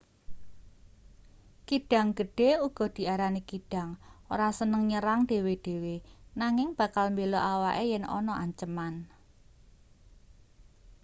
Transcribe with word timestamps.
kidang 1.67 2.07
gedhe 2.19 2.49
uga 2.67 2.85
diarani 2.97 3.41
kidang 3.51 3.89
ora 4.33 4.47
seneng 4.59 4.83
nyerang 4.89 5.21
dhewe-dhewe 5.29 5.95
nanging 6.41 6.69
bakal 6.79 7.05
mbela 7.13 7.39
awake 7.53 7.83
yen 7.91 8.03
ana 8.17 8.33
anceman 8.43 8.93